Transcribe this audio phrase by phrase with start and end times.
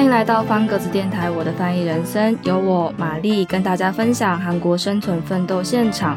[0.00, 6.16] 欢迎来到方格子电台，我的翻译人生，由我玛丽跟大家分享韩国生存奋斗现场。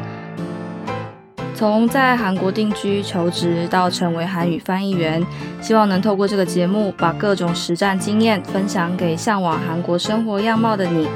[1.54, 5.22] 从在韩国定居求职到成为韩语翻译员，
[5.60, 11.06] 希望能透过这个节目，把各种实战经验分享给向往韩国生活样貌的你。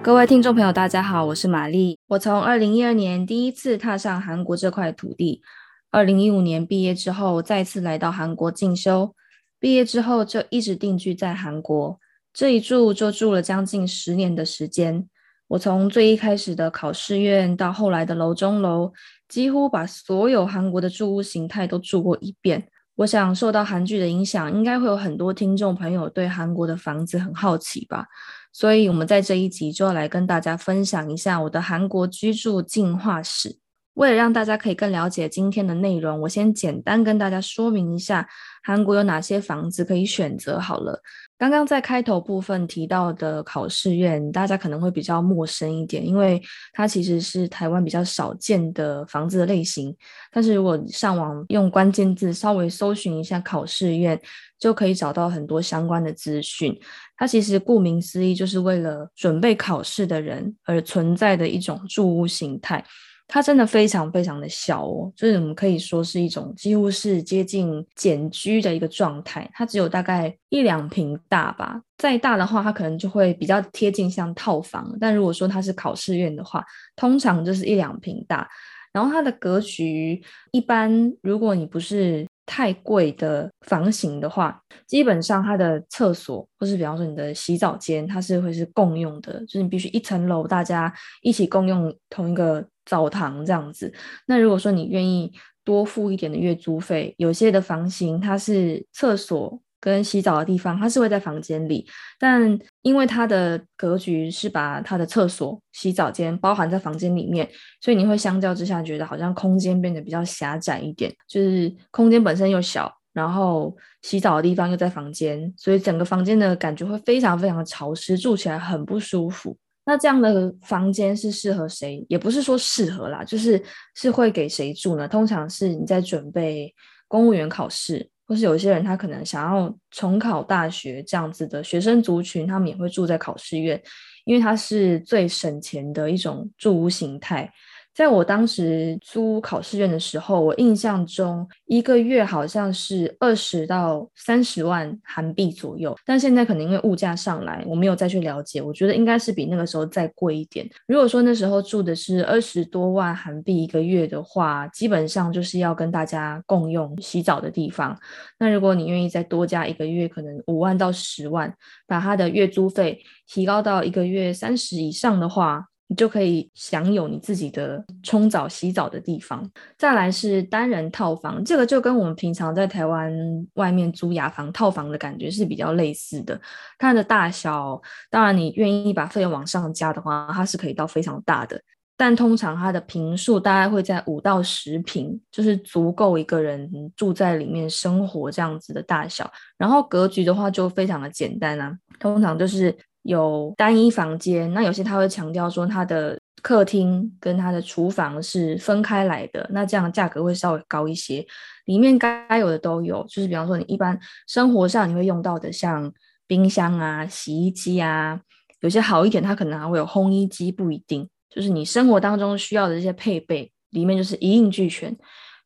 [0.00, 1.98] 各位听众朋友，大家好，我是玛丽。
[2.06, 5.42] 我从二零一二年第一次踏上韩国这块土地。
[5.90, 9.14] 二零一五年毕业之后，再次来到韩国进修。
[9.58, 11.98] 毕业之后就一直定居在韩国，
[12.32, 15.08] 这一住就住了将近十年的时间。
[15.48, 18.92] 我从最一开始的考试院，到后来的楼中楼，
[19.28, 22.68] 几乎把所有韩国的住屋形态都住过一遍。
[22.96, 28.06] 我想受到韩剧的影响，应该会有很多听众朋友对韩国的房子很好奇吧。
[28.52, 33.58] 所以，我们在这一集就要来跟大家分享一下我的韩国居住进化史。
[33.98, 38.24] 为了让大家可以更了解今天的内容，我先简单跟大家说明一下
[38.62, 40.56] 韩国有哪些房子可以选择。
[40.56, 41.02] 好了，
[41.36, 46.40] 刚刚在开头部分提到的考试院，大家可能会比较陌生一点，因为
[46.72, 49.92] 它其实是台湾比较少见的房子的类型。
[50.30, 54.16] 但是如果上网用关键字稍微搜寻一下考试院，
[54.60, 56.72] 就可以找到很多相关的资讯。
[57.16, 62.84] 它其实顾名思义，就是为了准备考试的人而存在的一种住屋形态。
[63.28, 69.48] 它真的非常非常的小哦，就是我们可以说是一种几乎是接近简居的一个状态。
[69.52, 74.96] 它只有大概一两平大吧，再大的话，它可能就会比较贴近像套房。
[74.98, 76.64] 但如果说它是考试院的话，
[76.96, 78.48] 通常就是一两平大。
[78.90, 92.66] 然后它的格局一般，如果你不是太贵的房型的话，基本上它的厕所或是比方说你的洗澡间，它是会是共用的，就是你必须一层楼大家一起共用同一个。
[92.88, 93.92] 澡堂这样子，
[94.26, 95.30] 那如果说你愿意
[95.62, 101.86] 多付一点的月租费，有些的房型它是厕所跟洗澡的地方，它是会在房间里，
[102.18, 107.48] 但因为它的格局是把它的厕所、洗澡间包含在房间里面，
[107.80, 119.56] 所以你会相较之下觉得好像空间变得比较狭窄一点，就是空间本身又小，然后洗澡的地方又在房间，所以整个房间的感觉会非常非常的潮湿，住起来很不舒服。
[119.86, 122.04] 那这样的房间是适合谁？
[122.10, 123.62] 也不是说适合啦，就是
[123.94, 125.08] 是会给谁住呢？
[125.08, 126.74] 通常是你在准备
[127.06, 133.82] 公务员考试，或是有些人他可能想要重考大学这样子的学生族群，他们也会住在考试院，
[134.26, 137.50] 因为它是最省钱的一种住屋形态。
[137.98, 150.64] 在我当时租考试院的时候，我印象中一个月好像是二十到三十万韩币左右，但现在可能因为物价上来，我没有再去了解，我觉得应该是比那个时候再贵一点。
[150.86, 157.98] 如果说那时候住的是二十多万韩币一个月的话，基本上就是要跟大家共用洗澡的地方。
[158.38, 161.52] 那如果你愿意再多加一个月，可能五万到十万，
[161.88, 165.67] 把它的月租费提高到一个月三十以上的话。
[165.90, 169.50] 你就可以享有你自己的冲澡、洗澡的地方。
[169.78, 173.10] 再来是单人套房，这个就跟我们平常在台湾
[173.54, 176.38] 外面租雅房套房的感觉是比较类似的。
[176.78, 181.58] 它的大小，当然你愿意把费用往上加的话，它是可以到非常大的。
[181.96, 189.28] 但通常它的平数大概会在五到十平，就是足够一个人住在里面生活这样子的大小。
[189.56, 192.76] 然后格局的话就非常的简单啊，通常就是。
[193.02, 201.26] 有单一房间，那有些他会强调说，他的客厅跟他的厨房是分开来的，那这样价格会稍微高一些。
[201.64, 205.92] 里面该有的都有，就是比方说你一般生活上你会用到的，像
[206.26, 208.20] 冰箱啊、洗衣机啊，
[208.60, 211.08] 有些好一点，它可能还会有烘衣机，不一定。
[211.30, 214.96] 就是你生活当中需要的这些配备，里面就是一应俱全。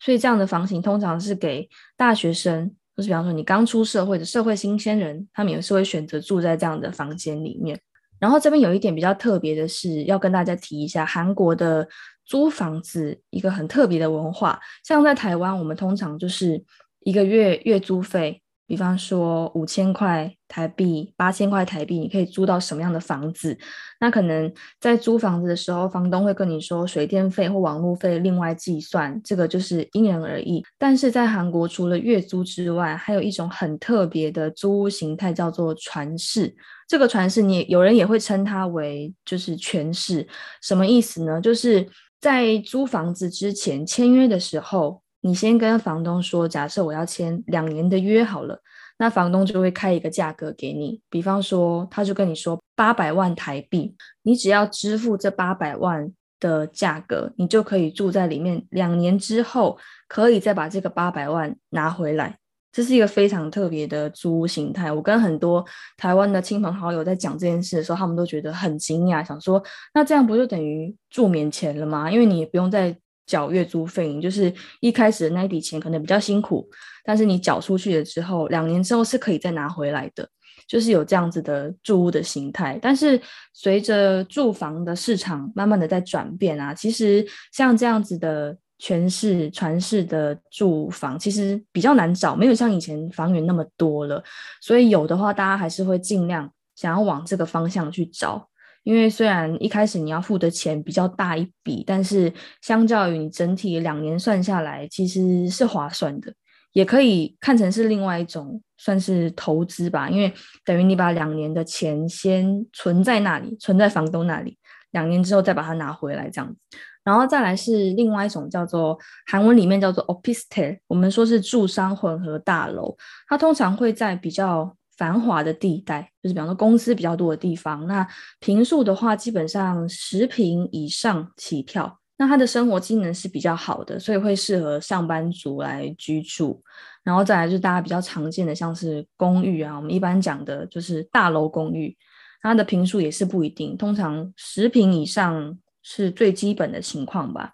[0.00, 2.74] 所以这样的房型通常是给大学生。
[3.02, 7.76] 就是比方说，你刚出社会的社会新鲜人，他们也是会选择住在这样的房间里面。
[8.20, 11.88] 然后这边有一点比较特别的是，要跟大家提一下，韩国的
[12.24, 14.60] 租房子一个很特别的文化。
[14.84, 16.62] 像在台湾，我们通常就是
[17.00, 18.41] 一个月月租费。
[18.72, 23.54] 比方说五千块台币、八千块台币，你可以租到什么样的房子？
[24.00, 30.64] 那可能在租房子的时候，房东会跟你说水电费或网络费另外计算，这个就是因人而异。
[30.78, 36.56] 但是在韩国，除了月租之外，还有一种很特别的租屋形态，叫做传世。
[36.88, 40.26] 这个传世，你有人也会称它为就是全市。
[40.62, 41.38] 什么意思呢？
[41.42, 41.86] 就是
[42.22, 45.01] 在租房子之前签约的时候。
[45.22, 48.60] 你先跟房东说，假设我要签两年的约好了，
[48.98, 59.78] 那房东就会开一个价格给你，比方说他就跟你说八百万台币，你只要支付这八百万的价格，你就可以住在里面，两年之后
[60.08, 62.36] 可以再把这个八百万拿回来。
[62.72, 64.90] 这是一个非常特别的租屋形态。
[64.90, 65.62] 我跟很多
[65.98, 72.10] 台湾的亲朋好友在讲这件事的时候，他们都觉得很惊讶，想说那这样不就等于住免钱了吗？
[72.10, 72.96] 因为你也不用再
[73.26, 76.68] 缴月租费，就是一开始的那一笔钱可能比较辛苦，
[77.04, 80.28] 但是你缴出去了之后，两年之后是可以再拿回来的。
[80.68, 83.20] 就是有这样子的住屋的形态，但是
[83.52, 94.22] 随着住房的市场慢慢的在转变啊，其实像这样子的全市传世的住房，其实比较难找，没有像以前房源那么多了。
[94.62, 98.48] 所以有的话，大家还是会尽量想要往这个方向去找，
[98.82, 106.32] 因为虽然一开始你要付的钱比较大一笔，但是相较于你整体两年算下来，其实是划算的。
[106.72, 110.32] 也可以看成是另外一种算是投资吧，因为
[110.64, 114.56] 等于你把两年的钱先存在那里，存在房东那里，
[114.92, 116.58] 两年之后再把它拿回来这样子。
[117.04, 122.96] 然后再来是另外一种叫做韩文里面叫做 opistel，我们说是住商混合大楼，
[123.28, 127.86] 它通常会在比较繁华的地带，就是比方说公司比较多的地方。
[127.86, 128.06] 那
[128.40, 131.98] 平数的话，基本上十平以上起跳。
[132.18, 136.62] 那它的生活机能是比较好的，所以会适合上班族来居住。
[137.02, 141.96] 然后再来就是大家比较常见的，像是公寓啊，我们一般讲的就是大楼公寓，
[142.40, 147.52] 它的平数也是不一定，通常十平以上是最基本的情况吧。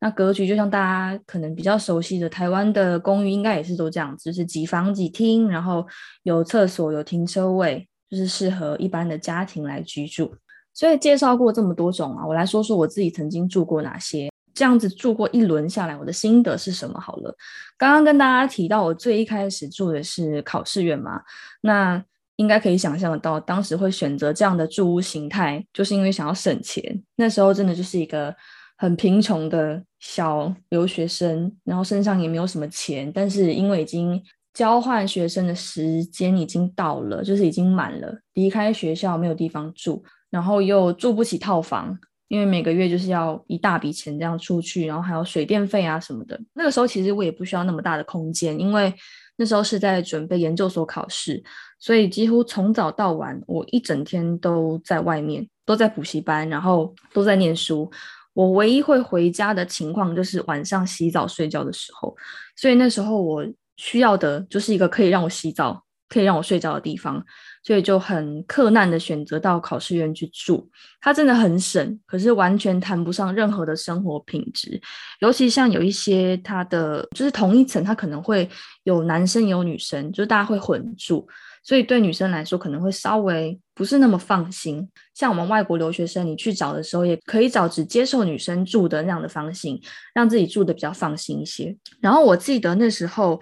[0.00, 5.86] 那格局就像大家可能比较熟悉的台湾的公寓，应该也是都这样子，就是几房几厅，然后
[6.24, 10.34] 有厕所、有停车位，就是适合一般的家庭来居住。
[10.72, 14.28] 所以介绍过这么多种啊，我来说说我自己曾经住过哪些。
[14.52, 17.00] 这样子住过一轮下来，我的心得是什么？
[17.00, 17.36] 好了，
[17.76, 21.20] 刚刚跟大家提到，我最一开始住的是考试院嘛，
[21.62, 22.00] 那
[22.36, 27.02] 应该可以想象得到，当时会选择这样的住屋形态，就是因为想要省钱。
[27.16, 28.32] 那时候真的就是一个
[28.76, 34.22] 很贫穷的小留学生，然后身上也没有什么钱，但是因为已经
[34.52, 40.04] 交换学生的时间已经到了，就是已经满了，离开学校没有地方住。
[40.30, 46.36] 然后又住不起套房，因为每个月就是要一大笔钱这样出去，然后还有水电费啊什么的。
[46.54, 48.92] 那个时候其实我也不需要那么大的空间，因为
[49.36, 51.40] 那时候是在准备研究所考试，
[51.78, 57.88] 所以几乎从早到晚，我一整天都在外面，都在补习班，然后都在念书。
[58.34, 62.14] 我唯一会回家的情况就是晚上洗澡睡觉的时候，
[62.56, 63.46] 所以那时候我
[63.76, 67.24] 需要的就是一个可以让我洗澡、可以让我睡觉的地方。
[67.66, 70.68] 所以就很克难的选择到考试院去住，
[71.00, 74.78] 它真的很省，可是完全谈不上任何的生活品质。
[75.20, 78.46] 尤其像有一些它的就是同一层，它可能会
[78.82, 81.26] 有男生有女生，就是大家会混住，
[81.64, 84.88] 所以对女生来说可能会稍微不是那么放心。
[85.14, 89.80] 像我们外国留学生，你去找的时候也可以找只接受女生住的那样的房型，
[90.14, 91.76] 让自己住的比较放心一些。
[92.00, 93.40] 然后我记得那时候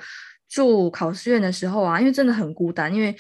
[0.49, 3.15] 住考试院的时候啊，因为真的很孤单，因为。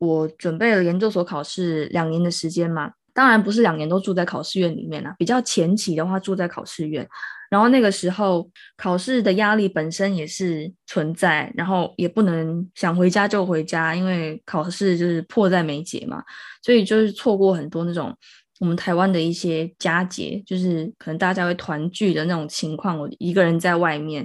[0.00, 7.04] 我准备了研究所考试两年的时间嘛，当然不是两年都住在考试院里面啦，比较前期的话住在考试院，
[7.50, 16.22] 然后那个时候考试的压力本身也是存在，然后也不能想回家就回家，因为考试就是迫在眉睫嘛，
[16.62, 18.16] 所以就是错过很多那种
[18.60, 24.24] 我们台湾的一些佳节，就是可能大家会团聚的那种情况，我一个人在外面。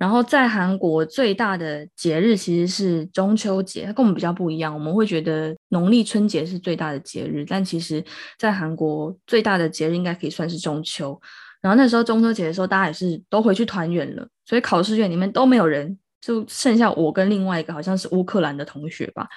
[0.00, 4.72] 然后在韩国最大的节日其实是中秋节，它跟我们比较不一样。
[4.72, 8.02] 我们会觉得农历春节是最大的节日，但其实，
[8.38, 11.20] 在韩国最大的节日应该可以算是中秋。
[11.60, 19.28] 然后那时候中秋节的时候，大家也是都回去团圆了，所以考试院里面都没有人，就剩下我跟另外一个好像是乌克兰的同学吧。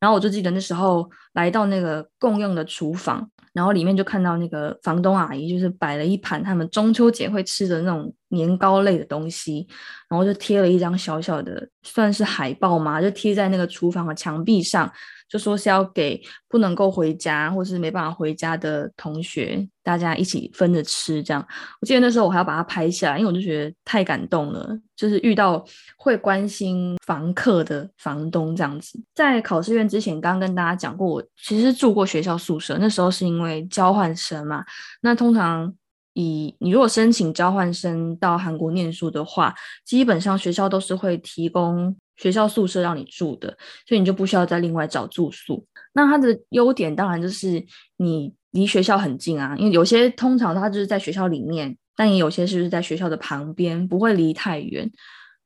[0.00, 8.12] 然后我就记得那时候来到那个共用的厨房，然后里面就看到那个房东阿姨就是摆了一盘他们中秋节会吃的那种。
[8.32, 9.66] 年糕类的东西，
[10.08, 14.88] 然后就贴了一张小小的，算是海报嘛，就贴在那个厨房的墙壁上，
[15.30, 21.22] 就说是要给不能够回家或是没办法回家的同学，大家一起分着吃。
[21.22, 21.46] 这样，
[21.80, 25.64] 我记得那时候我还要把它拍下来，因为我就觉得太感动了，就是遇到
[25.96, 29.00] 会关心房客的房东这样子。
[29.14, 34.64] 在考试院之前，刚刚跟大家讲过，我其实住过学校宿舍，那时候是因为交换生嘛，
[35.00, 35.72] 那通常。
[36.14, 43.48] 以你如果申请交换生到韩国念书的话，基本上学校都是会提供学校宿舍让你住的，
[43.86, 45.66] 所以你就不需要再另外找住宿。
[45.94, 47.64] 那它的优点当然就是
[47.96, 54.90] 你离学校很近啊，因为有些通常它就是在学校里面，但也有些是不是在学校的旁边，不会离太远。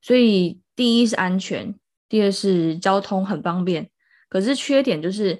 [0.01, 1.73] 所以第一是安全，
[2.09, 3.89] 第二是交通很方便。
[4.27, 5.39] 可是缺点就是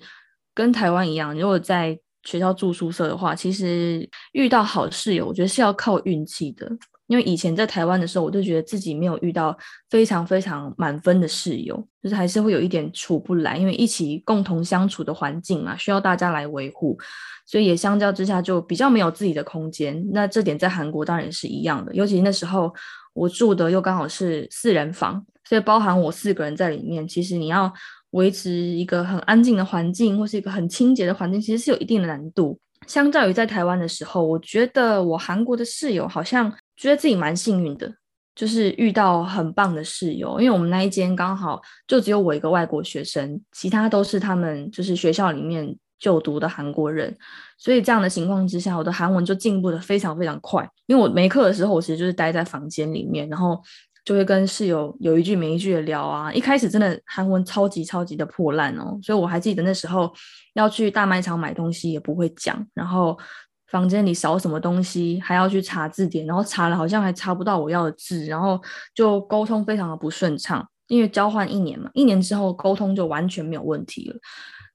[0.54, 6.72] 跟台湾一样，如果在学校住宿舍的话，其实遇到好室友，我觉得是要靠运气的。
[7.08, 9.56] 因为以前在台湾的时候，我就觉得自己没有遇到
[9.92, 16.98] 非常非常满分的室友，就是还是会有一点处不来，因为一起共同相处的环境嘛，需要大家来维护，
[17.46, 20.04] 所以也相较之下就比较没有自己的空间。
[20.12, 22.74] 那这点在韩国当然也是一样的，尤其那时候
[23.14, 27.72] 我住的又刚好是四人房，所以包含我四个人在里面，其实你要
[28.12, 32.60] 维持一个很安静的环境或是一个很清洁的环境，其实是有一定的难度。
[32.88, 36.52] 相较于在台湾的时候，我觉得我韩国的室友好像。
[36.75, 37.94] 觉得自己蛮幸运的，
[38.36, 40.39] 就是遇到很棒的室友。
[40.39, 47.15] 因为我们那一间刚好就只有我一个外国学生，其他都是他们就是学校里面就读的韩国人，
[47.58, 50.70] 所以这样的情况之下，我的韩文就进步的非常非常快。
[50.88, 53.62] 因为我没课的时候，我其实就是待在房间里面，然后
[54.03, 56.34] 就会跟室友有一句没一句的聊啊。
[56.34, 60.13] 一开始真的韩文超级超级的破烂哦，所以我还记得那时候
[60.53, 63.17] 要去大卖场买东西也不会讲，然后。
[63.68, 68.62] 房间里少什么东西，还要去查字典，然后查了好像还查不到我要的字，然后
[68.94, 70.66] 就沟通非常的不顺畅。
[70.88, 74.16] 因为交换一年嘛，一年之后沟通就完全没有问题了。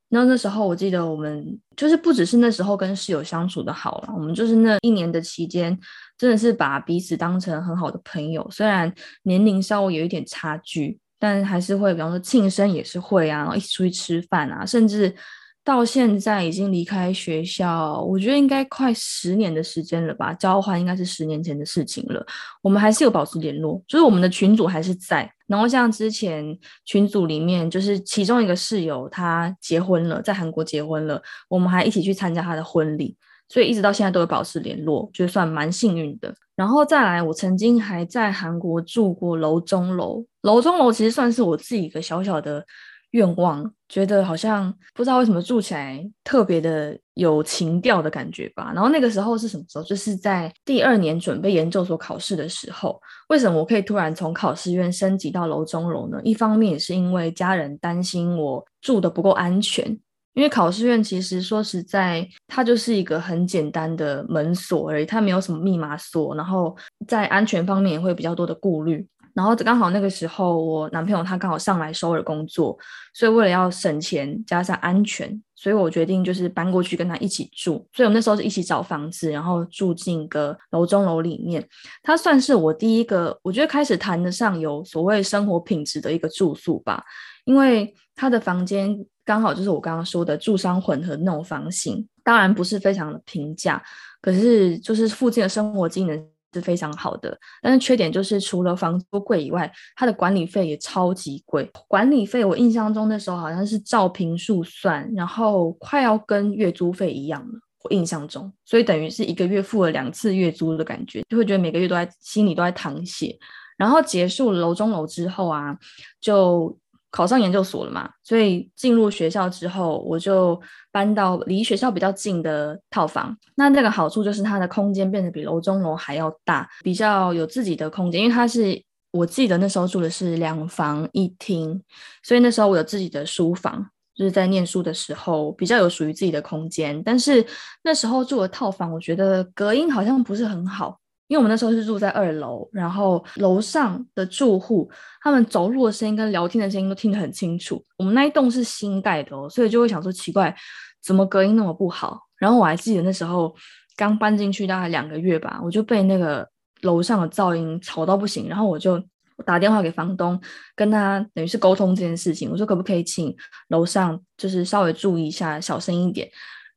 [0.09, 5.79] 那那时候我记得我们就是不只是那时候跟室友相处的好了，我们就是那一年的期间，
[6.19, 8.45] 真的是把彼此当成很好的朋友。
[8.51, 8.93] 虽然
[9.23, 15.15] 年龄稍微有一点差距，但还是会，比方说庆生也是会啊，然后一起出去吃饭啊，甚至。
[15.63, 20.33] 到现在已经离开学校，我觉得应该快十年的时间了吧。
[20.33, 22.25] 交换应该是十年前的事情了。
[22.63, 25.31] 我们还是有保持联络，就是我们的群组还是在。
[25.47, 33.15] 然后像之前群组里面，就是其中一个室友他结婚了，在韩国结婚了，我们还一起去参加他的婚礼，
[33.49, 36.35] 所以一直到现在都有保持联络，就算蛮幸运的。
[36.57, 42.65] 然后再来，我曾经还在韩国住过楼中楼，楼中楼其实算是我自己一个小小的。
[43.13, 48.71] 愿望觉得好像不知道为什么住起来特别的有情调的感觉吧。
[48.75, 49.85] 然后那个时候是什么时候？
[49.85, 53.01] 就是在第二年准备研究所考试的时候。
[53.29, 56.21] 为什么我可以突然从考试院升级到楼中楼呢？
[56.25, 59.87] 一方面也是因为家人担心我住的不够安全，
[60.35, 66.77] 因为考试院其实说实在，它就是一个很简单的门锁而已，它没有什么密码锁，然后
[67.07, 69.07] 在安全方面也会比较多的顾虑。
[69.35, 72.77] 然后刚好那个时候，我男朋友他刚好上来首尔工作，
[73.15, 77.87] 所以为了要省钱加上安全，所以我决定就是搬过去跟他一起住。
[77.93, 81.67] 所以我们那时候是一起找房子，然后住进个楼中楼里面。
[82.03, 87.03] 他算是我第一个，我觉得开始谈得上有所谓生活品质的一个住宿吧，
[87.45, 93.83] 因为他的房间刚好就是我刚刚说的住商混合那种房型，当然不是非常的平价，
[94.21, 96.29] 可是就是附近的生活机能。
[96.53, 101.71] 是非常好的，但是缺点就是除了房租贵以外，它的管理费也超级贵。
[101.87, 107.61] 管理费我印象中那时候好像是照平数算，然后快要跟月租费一样了。
[107.85, 113.39] 我印象中，所以等于是一个月付了两次月租的感觉，就会觉得每个月都在心里都在淌血。
[113.77, 115.77] 然后结束楼中楼之后啊，
[116.21, 116.77] 就。
[117.11, 120.61] 考上研究所了嘛，所以进入学校之后，我就
[120.93, 123.37] 搬到离学校比较近的套房。
[123.57, 128.23] 那那个好处就是它的空间变得比楼中楼还要大，比较有自己的空间。
[128.23, 131.83] 因为它是我记得那时候住的是两房一厅，
[132.23, 137.03] 所以那时候我有自己的书房，就是在念书的时候比较有属于自己的空间。
[137.03, 137.45] 但是
[137.83, 141.00] 那时候住的套房，我觉得隔音好像不是很好。
[141.31, 144.91] 因为我们那时候是住在二楼，然后楼上的住户
[145.23, 147.81] 他们走路的声音跟聊天的声音都听得很清楚。
[147.97, 150.53] 我们那一栋是新盖的，所以就会想说奇怪，
[151.01, 152.19] 怎么隔音那么不好？
[152.37, 153.55] 然后我还记得那时候
[153.95, 156.45] 刚搬进去大概两个月吧，我就被那个
[156.81, 159.01] 楼上的噪音吵到不行，然后我就
[159.47, 160.37] 打电话给房东，
[160.75, 163.33] 跟他等于是沟通这件事情，我说可不可以请
[163.69, 166.29] 楼上就是稍微注意一下，小声一点。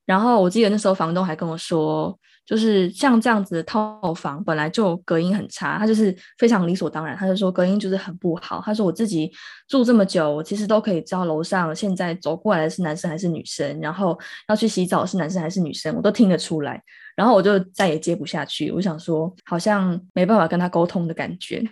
[0.06, 2.16] 然后我记得那时候房东还跟我说。
[2.46, 7.16] 就是像这样子的套房，本来就隔音很差，他就是非常理所当然。
[7.16, 8.62] 他就说隔音就是很不好。
[8.66, 9.32] 他说我自己
[9.70, 14.20] 住这么久，我其实都可以知道楼上现在走过来的是男生还是女生，然后
[14.50, 16.82] 要去洗澡是男生还是女生，我都听得出来。
[17.16, 21.64] 然后我就再也接不下去，我想说好像没办法跟他沟通的感觉。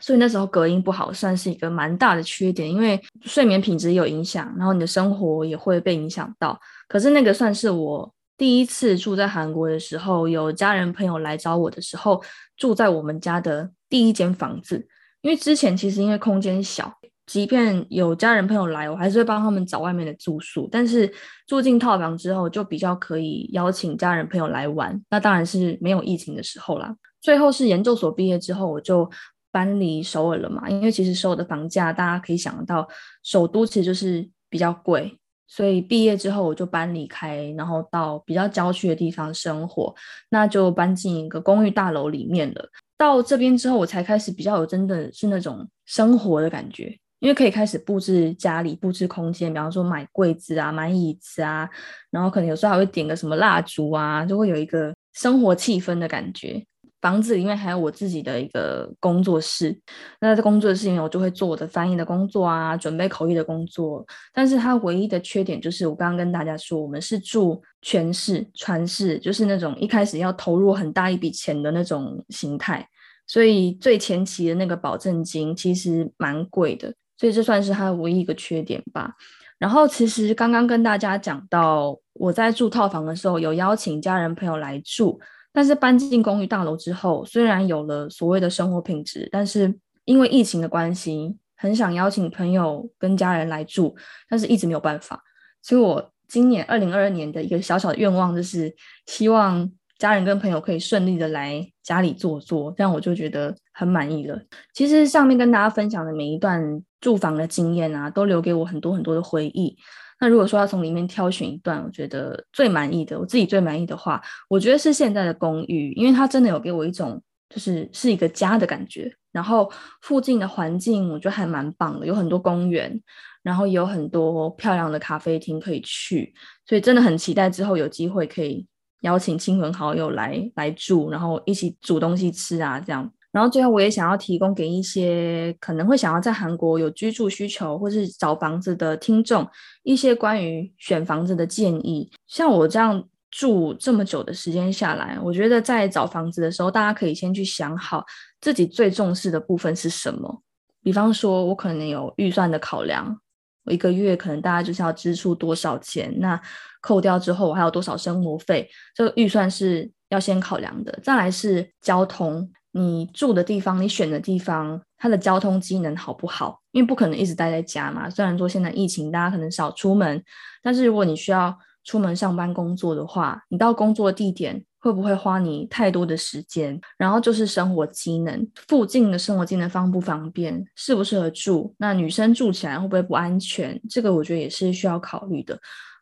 [0.00, 6.58] 所以那时候隔音不好，算是一个蛮大的缺点，因为睡眠品质有影响，然后你的生活也会被影响到。
[6.88, 8.12] 可是那个算是我。
[8.38, 12.22] 第一次住在韩国的时候，有家人朋友来找我的时候，
[12.56, 14.86] 住在我们家的第一间房子。
[15.20, 16.94] 因为之前其实因为空间小，
[17.26, 20.68] 即便有家人朋友来，我还是会帮他们找外面的住宿。
[20.70, 21.12] 但是
[21.48, 24.98] 住进套房之后，就比较可以邀请家人朋友来玩。
[25.10, 26.94] 那当然是没有疫情的时候啦。
[27.20, 29.10] 最后是研究所毕业之后，我就
[29.50, 30.70] 搬离首尔了嘛。
[30.70, 32.88] 因为其实首尔的房价，大家可以想得到，
[33.24, 35.18] 首都其实就是比较贵。
[35.48, 39.94] 所以毕业之后我就搬离开，然后到比较郊区的地方生活，
[40.28, 42.68] 那就搬进一个公寓大楼里面了。
[42.96, 51.68] 到这边之后，我才开始比较有真的是那种生活的感觉，因为可以开始布置家里、布置空间，比方说买柜子啊、买椅子啊，
[52.10, 56.62] 然后可能有时候还会点个什么蜡烛啊，就会有一个生活气氛的感觉。
[57.00, 59.78] 房子里面还有我自己的一个工作室，
[60.20, 64.04] 那在工作室里面，我就会做我的翻译的工作啊，准备口译的工作。
[64.32, 72.84] 但是它唯一的缺点就是，我刚刚跟大家说，我们是住全市传世，就是那种一开始要投入很大一笔钱的那种形态，
[73.28, 79.14] 所以最前期的那个保证金其实蛮贵的，所以这算是它唯一一个缺点吧。
[79.56, 85.20] 然后其实刚刚跟大家讲到，我在住套房的时候，有邀请家人朋友来住。
[85.52, 89.74] 但是搬进公寓大楼之后，虽然有了所谓的生活品质，但是
[90.04, 93.96] 因为疫情的关系，很想邀请朋友跟家人来住，
[94.28, 95.22] 但是一直没有办法。
[95.62, 98.72] 所以我今年二零二二年的一个小小的愿望，就是
[99.06, 104.40] 希望家人跟朋友可以顺利的来家里坐坐，这样我就觉得很满意了。
[104.72, 109.76] 其实上面跟大家分享的每一段住房的经验啊，都留给我很多很多的回忆。
[110.20, 119.14] 那如果说要从里面挑选一段，我觉得最满意的，我自己最满意的话，我觉得是现在的公寓，因为它真的有给我一种就是是一个家的感觉。
[119.30, 119.70] 然后
[120.02, 123.00] 附近的环境我觉得还蛮棒的，有很多公园，
[123.42, 126.34] 然后也有很多漂亮的咖啡厅可以去，
[126.66, 128.66] 所以真的很期待之后有机会可以
[129.02, 133.08] 邀请亲朋好友来来住，然后一起煮东西吃啊这样。
[133.30, 139.46] 然后最后，我也想要提供给一些可能会想要在韩国有居住需求或是找房子的听众
[139.82, 142.10] 一些关于选房子的建议。
[142.26, 148.02] 像我这样住这么久的时间下来，我觉得在找房子的时候，大家可以先去想好
[148.40, 150.42] 自己最重视的部分是什么。
[150.82, 153.20] 比方说，我可能有预算的考量，
[153.66, 156.40] 我一个月可能大家就是要支出多少钱，那
[156.80, 160.98] 扣掉之后我还有多少生活费，这个预算是要先考量的。
[161.02, 162.50] 再来是交通。
[162.78, 166.60] 你住的地方，你选的地方，它的交通机能好不好？
[166.70, 168.08] 因为不可能一直待在家嘛。
[168.08, 170.22] 虽然说现在疫情，大家可能少出门，
[170.62, 176.80] 但是如果你需要出门上班工作的话，你到工作地点会不会花你太多的时间？
[176.96, 181.74] 然后就是生活机能，附近的生活机能方不方便，适不适合住？
[181.78, 183.80] 那女生住起来会不会不安全？
[183.90, 185.58] 这个我觉得也是需要考虑的。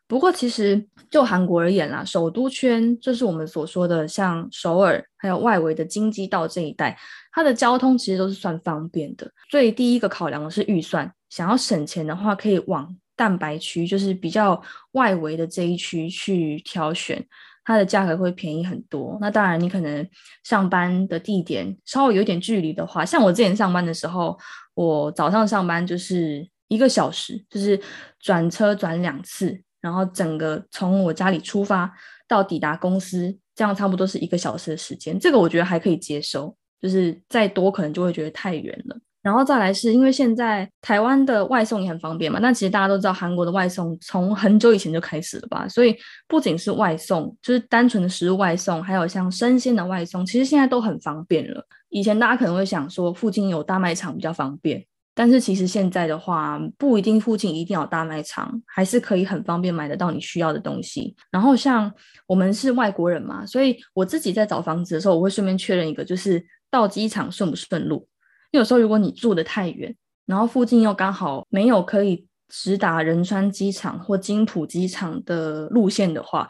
[0.07, 6.97] 不过，其实就韩国而言啦，首都圈就是我们所说的像首尔，还有外围的京畿道这一带，
[7.33, 9.29] 它的交通其实都是算方便的。
[9.51, 14.61] 所以第一个考量的是预算，想要省钱的话，可以往蛋白区，就是比较
[14.93, 17.21] 外围的这一区去挑选，
[17.65, 19.17] 它的价格会便宜很多。
[19.19, 20.07] 那当然，你可能
[20.45, 24.39] 上班的地点稍微有点距离的话，像我之前上班的时候，
[24.73, 27.77] 我早上上班就是一个小时，就是
[28.21, 29.61] 转车转两次。
[29.81, 31.91] 然后整个从我家里出发
[32.27, 36.55] 到抵达公司，这样差不多是一个小时的时间，这个我觉得还可以接受。
[36.79, 38.95] 就是再多可能就会觉得太远了。
[39.23, 51.65] 然后再来是因为现在台湾的外送也很方便嘛，那其实大家都知道韩国的外送从很久以前就开始了吧，所以不仅是外送，就是单纯的食物外送，还有像生鲜的外送，其实现在都很方便了。
[51.89, 54.85] 以前大家可能会想说附近有大卖场比较方便。
[55.17, 61.15] 但是其实现在的话，不一定附近一定要大卖场，还是可以很方便买得到你需要的东西。
[61.31, 61.91] 然后像
[62.27, 68.07] 我们是外国人嘛，所以我自己在找房子的时候，我会顺便确认一个，就是到机场顺不顺路。
[68.51, 69.95] 因为有时候如果你住的太远，
[70.27, 76.47] 然后附近又刚好没有可以直达仁川机场或金浦机场的路线的话。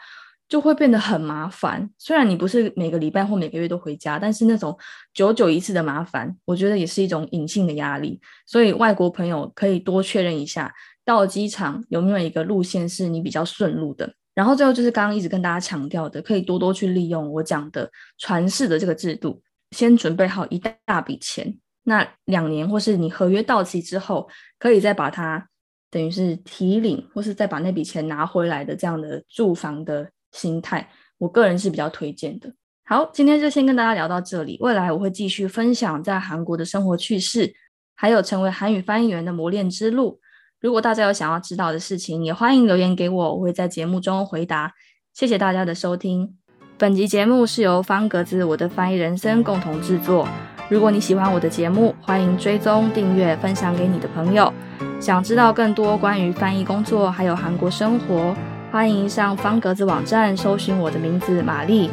[0.47, 1.89] 就会变得很麻烦。
[1.97, 4.77] 虽然你不是每个礼拜或每个月都回家，但是那种
[5.13, 8.19] 久久一次的麻烦，我觉得也是一种隐性的压力。
[8.45, 14.13] 所以外国朋友可以多确认一下，到机场有没有一个路线是你比较顺路的。
[14.33, 24.29] 然后最后就是刚刚一直跟大家强调的，可以多多去利用我讲的传世的这个制度，先准备好一大笔钱，那两年或是你合约到期之后，
[24.59, 25.49] 可以再把它
[25.89, 30.09] 等于是提领，或是再把那笔钱拿回来的这样的住房的。
[30.31, 32.53] 心态，我个人是比较推荐的。
[32.85, 34.57] 好，今天就先跟大家聊到这里。
[34.61, 37.53] 未来我会继续分享在韩国的生活趣事，
[37.95, 40.19] 还有成为韩语翻译员的磨练之路。
[40.61, 44.73] 如果大家有想要知道的事情，也欢迎留言给我，我会在节目中回答。
[45.13, 46.35] 谢谢大家的收听。
[46.77, 50.27] 本集节目是由方格子我的翻译人生共同制作。
[50.69, 54.53] 如果你喜欢我的节目，欢迎追踪、订阅、分享给你的朋友。
[54.99, 58.35] 想知道更多关于翻译工作，还有韩国生活。
[58.77, 61.89] 欢迎上方格子网站搜寻我的名字玛丽。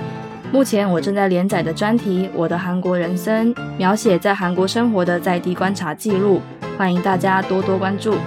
[0.53, 6.43] 目前我正在连载的专题《我的韩国人生》，描写在韩国生活的在地观察记录。
[6.77, 8.19] 欢迎大家多多关注。